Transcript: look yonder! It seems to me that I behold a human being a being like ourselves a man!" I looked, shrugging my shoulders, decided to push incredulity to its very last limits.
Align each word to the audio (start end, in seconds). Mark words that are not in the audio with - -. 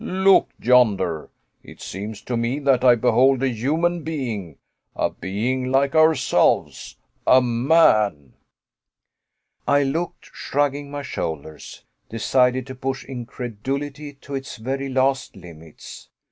look 0.03 0.49
yonder! 0.59 1.29
It 1.61 1.79
seems 1.79 2.23
to 2.23 2.35
me 2.35 2.57
that 2.61 2.83
I 2.83 2.95
behold 2.95 3.43
a 3.43 3.49
human 3.49 4.01
being 4.01 4.57
a 4.95 5.11
being 5.11 5.65
like 5.71 5.93
ourselves 5.93 6.97
a 7.27 7.39
man!" 7.39 8.33
I 9.67 9.83
looked, 9.83 10.31
shrugging 10.33 10.89
my 10.89 11.03
shoulders, 11.03 11.83
decided 12.09 12.65
to 12.65 12.73
push 12.73 13.05
incredulity 13.05 14.13
to 14.21 14.33
its 14.33 14.55
very 14.57 14.89
last 14.89 15.35
limits. 15.35 16.09